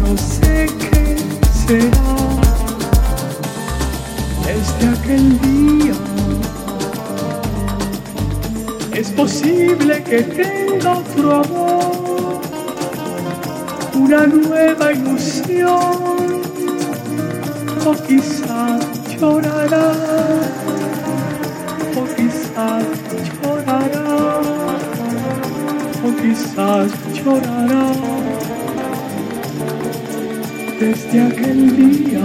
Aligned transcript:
no 0.00 0.16
sé 0.16 0.66
qué 0.90 1.16
será. 1.66 2.08
Desde 4.44 4.88
aquel 4.96 5.40
día 5.40 5.94
es 8.94 9.10
posible 9.10 10.02
que 10.02 10.22
tenga 10.22 10.98
otro 10.98 11.34
amor, 11.44 12.40
una 13.94 14.26
nueva 14.26 14.92
ilusión, 14.92 16.42
o 17.84 17.92
quizás 18.06 18.84
llorará, 19.18 19.92
o 21.94 22.04
quizás 22.16 22.84
llorará, 23.42 24.40
o 26.04 26.22
quizás 26.22 26.90
llorará 27.24 28.25
desde 30.78 31.20
aquel 31.20 31.76
día. 31.76 32.20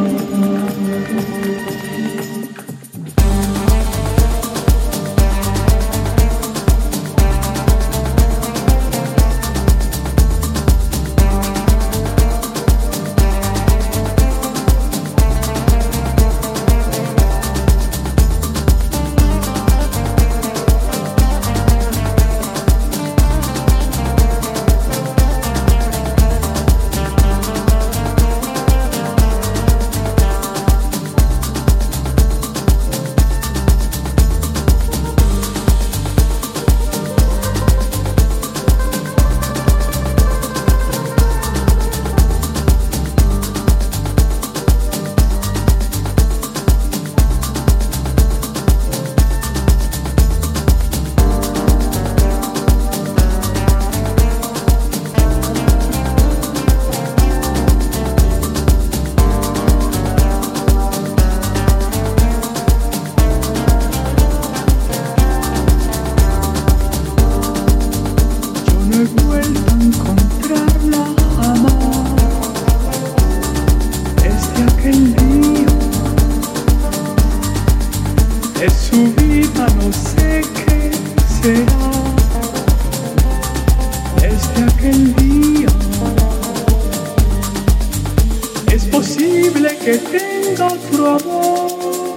Amor, 91.15 92.15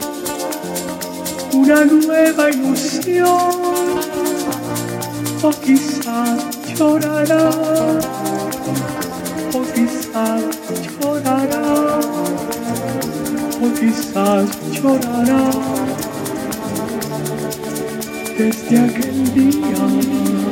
una 1.52 1.84
nueva 1.84 2.50
ilusión 2.50 3.54
o 5.42 5.50
quizás 5.50 6.42
llorará, 6.74 7.50
o 9.52 9.62
quizás 9.74 10.42
llorará, 11.00 12.00
o 13.60 13.66
quizás 13.78 14.48
llorará 14.72 15.50
desde 18.38 18.78
aquel 18.78 19.34
día. 19.34 20.43